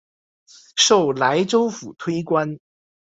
[0.77, 2.57] 授莱州府推官。